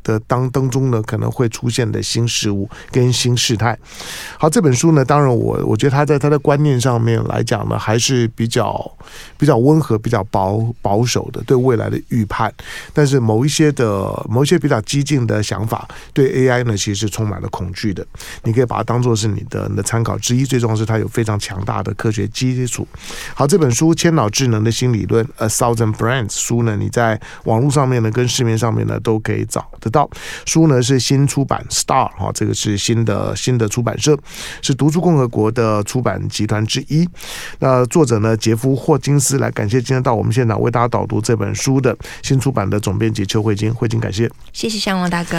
[0.02, 3.78] 的当当中呢，可能会出现的新事物跟新事态。
[4.38, 8.90] 好，这本书呢，当然我我觉得他在他的观念上面来讲呢，还是比较
[9.36, 12.52] 比较温和、比较保保守的对未来的预判。
[12.92, 18.06] 但是某一些的某一些比较激进的想法，对 AI 呢，其实是充满了恐惧的。
[18.44, 20.44] 你可以把它当做是你的你的参考之一。
[20.44, 22.86] 最重要是它有非常强大的科学基础。
[23.34, 30.10] 好，这本书《千脑智能的新理论》A Thousand Brains 书呢，你在网络上面呢，跟市面上面呢，都可以找得到。
[30.46, 34.18] 书呢是新出版，Star 哈，这个是新的新的出版社，
[34.62, 37.08] 是读书共和国的出版集团之一。
[37.58, 45.36] 那作者呢，杰夫霍金斯来感谢今天到我们现场为大家导读这本书的新出版的总编辑邱慧晶，慧晶感谢，谢谢香龙大哥。